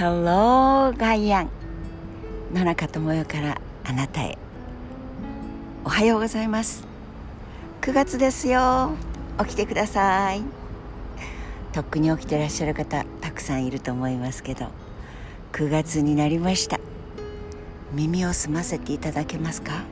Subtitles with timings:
[0.00, 1.50] Hello ガイアン
[2.54, 4.38] 野中智代からあなたへ。
[5.84, 6.84] おはようございます。
[7.80, 8.92] 9月ですよ。
[9.40, 10.42] 起きてください。
[11.72, 14.68] とっくに起きてらっしゃる方たくさんいると思いますけど
[15.50, 16.78] 9月になりました。
[17.92, 19.82] 耳を澄ませていただけますか？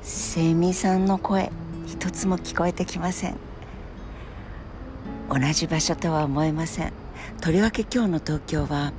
[0.00, 1.50] セミさんの声
[1.88, 3.36] 一つも聞こえてきません。
[5.28, 6.92] 同じ場所とは思えません。
[7.40, 8.92] とりわけ今日の東京は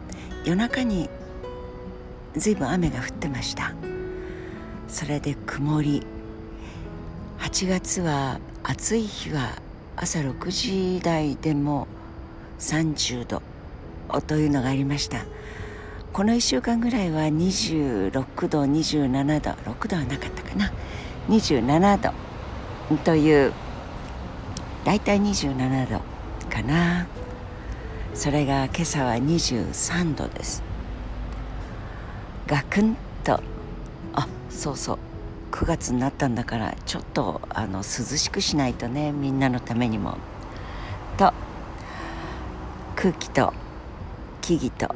[0.44, 1.10] 夜中に
[2.36, 3.74] ずいぶん雨が降ってました。
[4.88, 6.06] それで曇り。
[7.40, 9.62] 8月は暑い日は
[9.96, 11.88] 朝6時台でも
[12.60, 13.42] 30度
[14.28, 15.26] というのがありました。
[16.14, 20.72] この1週間ぐらいは26度27度6度はなかったかな。
[21.30, 23.54] 27度という
[24.84, 26.02] 大体27度
[26.50, 27.08] かな。
[28.16, 30.64] それが今朝は23度です。
[32.48, 33.42] ガクンと。
[34.14, 34.98] あそうそう。
[35.52, 40.18] 9月になったんだからちょっとあの涼しくしないとねみんなのためにも。
[41.18, 41.34] と。
[42.96, 43.54] 空気と
[44.42, 44.96] 木々と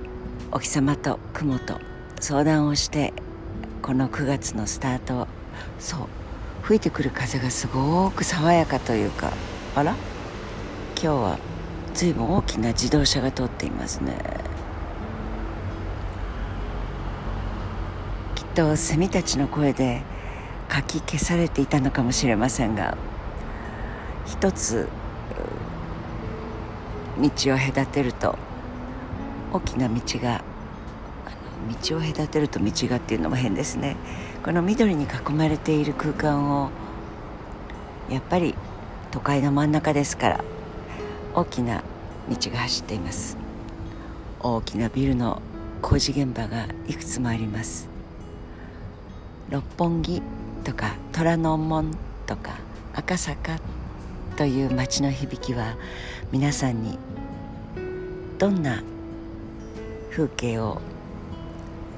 [0.53, 1.77] お日様と雲と
[2.21, 3.13] 相談をして
[3.81, 5.27] この9月のスタート
[5.77, 5.99] そう。
[6.63, 9.33] 吹いてくる風がすごく爽やかというか。
[9.75, 9.95] あら？
[10.95, 11.48] 今日は
[11.99, 14.15] 随分大きな自動車が通っていますね。
[18.35, 20.01] きっとセミたちの声で
[20.69, 22.97] かき消されていたのかもしれませんが
[24.25, 24.87] 一つ
[27.17, 28.37] 道を隔てると
[29.51, 30.41] 大きな道が
[31.83, 33.97] 道を隔てると道がっていうのも変ですね。
[34.45, 36.69] この緑に囲まれている空間を
[38.09, 38.55] やっぱり
[39.11, 40.45] 都会の真ん中ですから
[41.35, 41.83] 大きな
[42.29, 43.37] 道が走っています。
[44.39, 45.41] 大きなビルの
[45.81, 47.89] 工事現場がいくつもあります。
[49.49, 50.21] 六本木
[50.63, 51.91] とか虎ノ門
[52.27, 52.57] とか
[52.93, 53.59] 赤坂
[54.37, 55.75] という街の響きは
[56.31, 56.99] 皆さんに
[58.37, 58.83] どんな
[60.11, 60.79] 風景を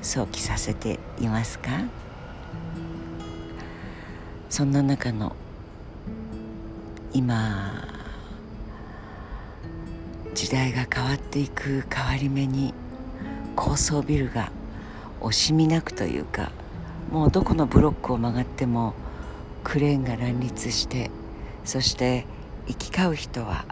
[0.01, 1.69] 想起させていますか？
[4.50, 5.35] そんな中の
[7.13, 7.88] 今
[10.33, 12.73] 時代が変わっていく変わり目に
[13.55, 14.51] 高層ビルが
[15.19, 16.51] 惜しみなくというか
[17.11, 18.93] もうどこのブロックを曲がっても
[19.63, 21.11] クレーンが乱立して
[21.65, 22.25] そして
[22.67, 23.65] 行き交う人は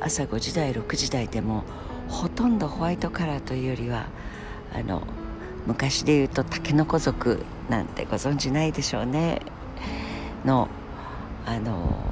[0.00, 1.64] 朝5時台6時台でも
[2.08, 4.06] ほとんどホワイトカラーというよりは
[4.72, 5.02] あの
[5.66, 9.40] 昔で言うとタケノコ族なんてご存知ないでしょうね。
[10.44, 10.68] の
[11.44, 12.06] あの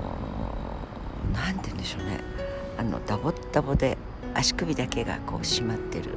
[1.32, 2.34] 何て言うんでしょうね。
[2.77, 3.97] あのダボダボで
[4.35, 6.11] 足首だけがこう締まってる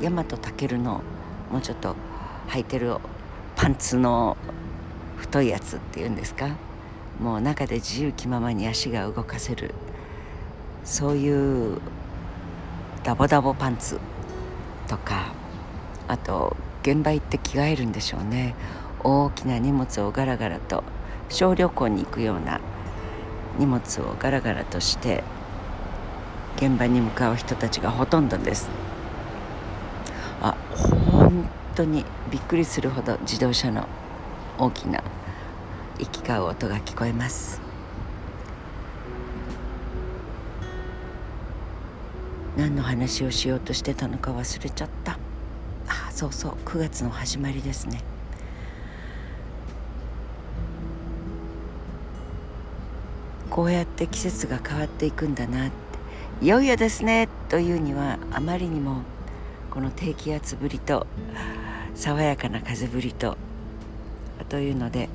[0.00, 0.24] 大和
[0.56, 1.02] 健の
[1.50, 1.94] もうちょっと
[2.48, 2.96] 履いてる
[3.56, 4.36] パンツの
[5.16, 6.48] 太いやつっていうんですか？
[7.20, 9.74] もう中で自由気ままに足が動かせる
[10.84, 11.78] そういう
[13.04, 13.98] ダボダボパンツ
[14.88, 15.32] とか
[16.08, 18.54] あと現場行って着替えるんでしょうね。
[19.02, 20.82] 大きな荷物をガラガラと
[21.28, 22.60] 小旅行に行くような
[23.60, 25.22] 荷物をガラガラとして
[26.56, 28.70] 現場に向かう人たちがほとんどです。
[30.40, 33.86] あ本当にびっくりするほど自動車の
[34.58, 35.04] 大きな
[35.98, 37.60] 行き交う音が聞こえます。
[42.56, 45.18] 何の話をしようとしてたのか忘れちゃった。
[45.86, 48.00] あそうそう9月の始まりですね。
[53.50, 59.02] こうやって季節が変わっていくんだなっていよいよですねというにはあまりにも
[59.70, 61.06] この低気圧ぶりと
[61.94, 63.36] 爽やかな風ぶりと
[64.48, 65.08] というので、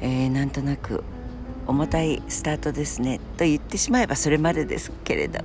[0.00, 1.02] えー、なんとなく
[1.66, 5.40] 重たいスタートですねと言ってしまえばそれまでですけれど。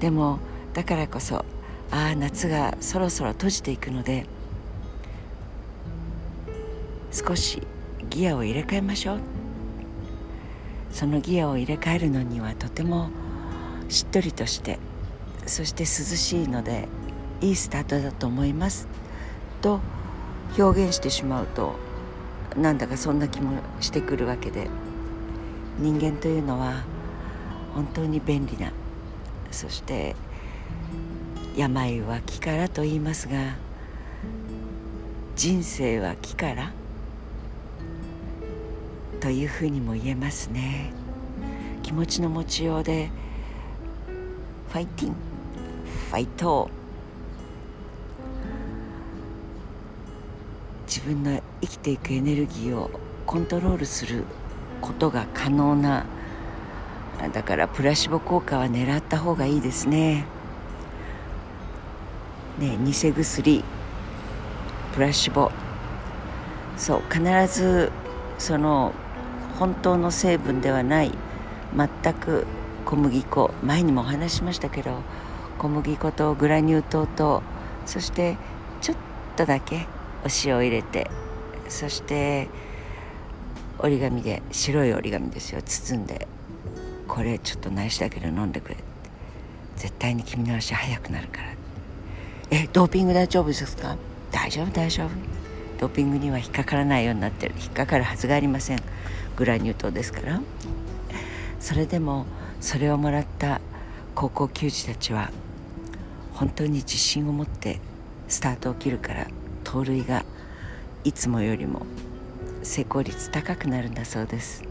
[0.00, 0.38] でも
[0.74, 1.44] だからこそあ
[1.90, 4.26] あ夏がそろそろ閉じていくので
[7.10, 7.62] 少し
[8.10, 9.37] ギアを入れ替えましょう。
[10.92, 13.10] そのギアを入れ替えるのにはとても
[13.88, 14.78] しっとりとして
[15.46, 16.88] そして涼しいので
[17.40, 18.88] いいスタートだと思います。
[19.60, 19.80] と
[20.58, 21.74] 表現してしまうと
[22.56, 24.68] なんだかそんな気もしてくるわけで
[25.78, 26.84] 人間というのは
[27.74, 28.72] 本当に便利な
[29.50, 30.16] そして
[31.56, 33.56] 病は気からと言いますが
[35.36, 36.72] 人生は気から
[39.20, 40.92] というふうにも言えますね。
[41.82, 43.10] 気持ちの持ちようで
[44.68, 45.14] ファイティン
[46.10, 46.68] ファイト
[50.86, 52.90] 自分の生きていくエネルギーを
[53.26, 54.24] コントロールする
[54.80, 56.04] ことが可能な
[57.32, 60.24] だからプラシボ効果は狙った方がいいですね。
[62.58, 63.64] ね偽薬
[64.94, 65.50] プラシボ。
[66.76, 67.22] そう必
[67.52, 67.90] ず
[68.38, 68.92] その
[69.58, 71.12] 本当の成分ではない
[71.76, 72.46] 全く
[72.84, 75.02] 小麦粉前にもお話しましたけど
[75.58, 77.42] 小麦粉とグラニュー糖と
[77.84, 78.36] そして
[78.80, 78.96] ちょっ
[79.36, 79.86] とだけ
[80.24, 81.10] お塩を入れて
[81.68, 82.48] そして
[83.78, 85.62] 折り紙で白い折り紙ですよ。
[85.62, 86.26] 包んで
[87.06, 88.76] これちょっと内緒だけど飲んでくれ。
[89.76, 91.48] 絶対に君の足速くなるから。
[92.50, 93.96] えドーピング大丈夫ですか？
[94.32, 95.10] 大丈夫大丈夫。
[95.78, 97.54] ドーピングには引っかからないようになってる。
[97.60, 98.82] 引っかかるはずがありません。
[99.38, 100.40] グラニュー糖ですから。
[101.60, 102.26] それでも
[102.60, 103.60] それをもらった
[104.16, 105.30] 高校球児たちは
[106.34, 107.78] 本当に自信を持って
[108.26, 109.28] スタートを切るから
[109.62, 110.24] 盗塁が
[111.04, 111.86] いつもよりも
[112.64, 114.64] 成功率高くなるんだそうです。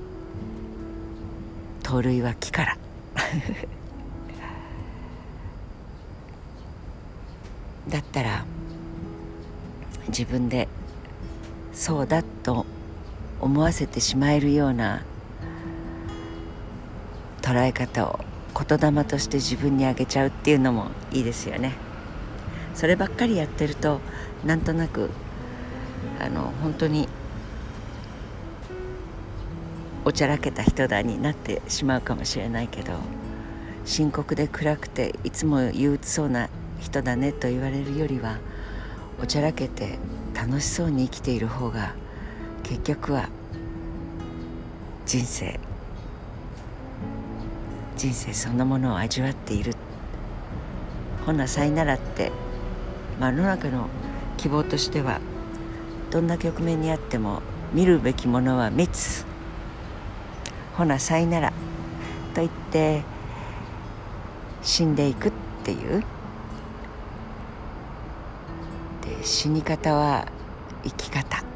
[1.81, 2.78] 盗塁は木から。
[7.88, 8.44] だったら
[10.10, 10.68] 自分で
[11.72, 12.66] そうだと
[13.39, 15.04] 思わせてしまえるような
[17.42, 18.19] 捉え方を
[18.54, 21.74] 言霊として自分にあげちゃうっていうのもいいですよね。
[22.74, 24.00] そればっかりやってると
[24.45, 25.10] なんとなく
[26.19, 27.07] あの本当に
[30.06, 32.94] おちゃらけた人だになってしまうかもしれないけど
[33.83, 36.50] 深刻で暗くていつも憂鬱そうな
[36.80, 38.38] 人だねと言われるよりは
[39.22, 39.98] おちゃらけて
[40.36, 41.95] 楽しそうに生きている方が
[42.68, 43.30] 結局は
[45.06, 45.58] 人生
[47.96, 49.74] 人生そのものを味わっている
[51.25, 52.34] ほなさいならって
[53.22, 53.88] 世の中の
[54.36, 55.22] 希望としては
[56.12, 57.42] どんな局面にあっても
[57.74, 58.92] 見るべきものは滅
[60.75, 61.54] ほなさいなら
[62.34, 63.02] と言って
[64.62, 65.31] 死んでいくっ
[65.64, 66.04] ていう。
[69.02, 70.28] で死に方は
[70.84, 71.47] 生き方。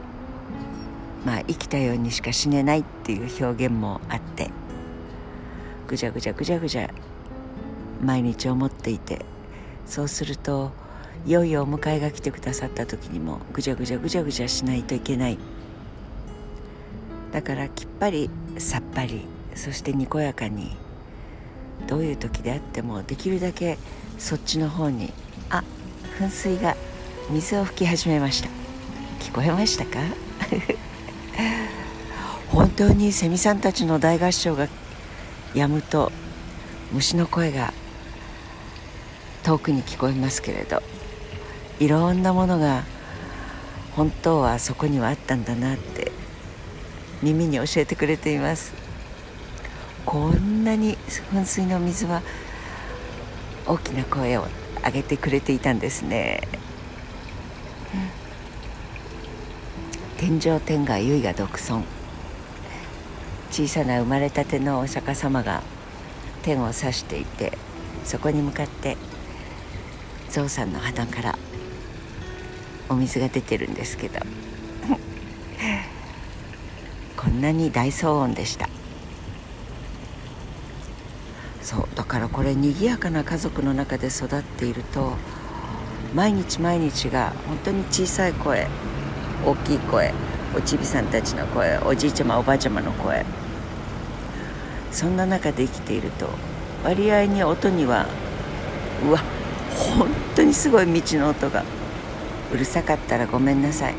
[1.25, 4.49] まあ生きたようにしか死ねないっていう表現もあって
[5.87, 6.89] ぐじゃぐじゃぐじゃぐじゃ
[8.03, 9.23] 毎日思っていて
[9.85, 10.71] そうすると
[11.25, 15.37] いよいよお迎えが来てくださった時にもぐじゃぐじゃぐじゃぐじゃしないといけない。
[17.31, 19.25] だからきっぱりさっぱり
[19.55, 20.75] そしてにこやかに
[21.87, 23.77] どういう時であってもできるだけ
[24.17, 25.13] そっちの方に
[25.49, 25.63] あ
[26.19, 26.75] 噴水が
[27.29, 28.49] 水を吹き始めました。
[29.19, 29.99] 聞こえましたか？
[32.49, 34.67] 本当にセミさんたちの大合唱が
[35.53, 36.11] 止むと
[36.91, 37.73] 虫の声が
[39.43, 40.81] 遠くに聞こえますけれど
[41.79, 42.83] いろんなものが
[43.95, 46.11] 本当はそこにはあったんだなって
[47.21, 48.73] 耳に教えてくれています。
[50.05, 50.97] こんなに
[51.31, 52.23] 噴水の水は
[53.67, 54.47] 大きな声を
[54.83, 56.41] 上げてくれていたんですね。
[60.21, 61.83] 天上天下唯我独尊。
[63.49, 65.63] 小さな生まれたてのお釈迦様が
[66.43, 67.57] 天を指していて
[68.03, 68.97] そこに向かって
[70.29, 71.39] ゾウさんの鼻から
[72.87, 74.19] お水が出てるんですけど。
[77.17, 78.69] こんなに大騒音でした。
[81.63, 85.13] そうだからこれ賑やかな家族の中で育っていると
[86.13, 88.67] 毎日毎日が本当に小さい声。
[89.45, 90.13] 大きい声
[90.55, 93.25] おちびさんたちの声おじいちゃまおばあちゃまの声。
[94.91, 96.29] そんな中で生きていると
[96.83, 98.07] 割合に音には
[99.03, 99.19] うわ
[99.95, 101.63] 本当にすごい道の音が。
[102.53, 103.95] うるさかったらごめんなさい。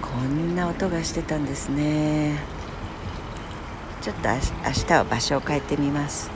[0.00, 2.38] こんな音がしてたんですね。
[4.00, 4.36] ちょっと明
[4.72, 6.30] 日は場所を変えてみます、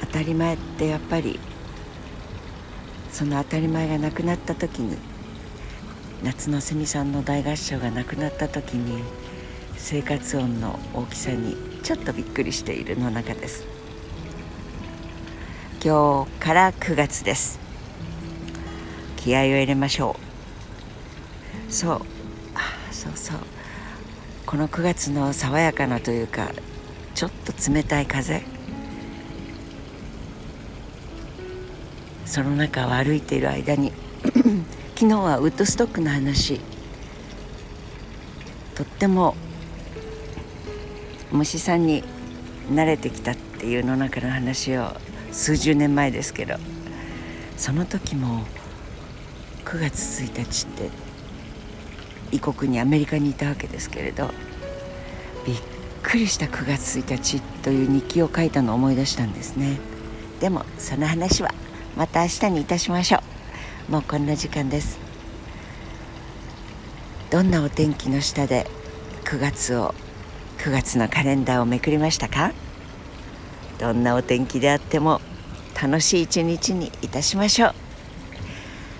[0.00, 1.40] 当たり前ってやっぱり
[3.20, 4.96] その当たり前がなくなった時に
[6.24, 9.02] 夏のセミさんの大合唱がなくなった時に
[9.76, 13.66] 生活音の大きさにちょっとびっくりしているの中です。
[15.84, 17.60] 今日から9月です。
[19.18, 20.16] 気合を入れましょ
[21.68, 21.70] う。
[21.70, 22.00] そう。
[22.90, 23.38] そうそう。
[24.46, 26.52] この9月の爽やかなというか
[27.14, 28.40] ちょっと冷たい風。
[32.30, 33.92] その中を歩いている間に
[34.94, 36.60] 昨日はウッドストックの話。
[38.76, 39.34] とっても
[41.32, 42.04] 虫さんに
[42.72, 44.92] 慣れてきたっていうの中の話を
[45.32, 46.54] 数十年前ですけど
[47.56, 48.44] その時も
[49.64, 50.90] 9月1日って
[52.30, 54.30] 異国にアメリカにいたわけですけれど
[55.44, 55.56] びっ
[56.04, 59.80] くりした9月1日という日記を書いたのを思い出したんですね。
[60.40, 61.52] でもその話は
[61.96, 63.20] また明日にいたしましょ
[63.88, 63.92] う。
[63.92, 64.98] もうこんな時間です。
[67.30, 68.66] どんなお天気の下で
[69.24, 69.94] 9月を
[70.58, 72.52] 9月のカレンダーをめくりましたか？
[73.78, 75.20] どんなお天気であっても
[75.80, 77.74] 楽しい一日にいたしましょう。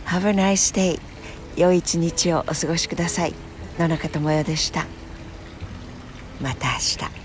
[0.07, 1.01] Have a nice day.
[1.57, 3.35] 良い一日をお過ごしください。
[3.79, 4.87] 野中智代でした。
[6.41, 7.20] また明日。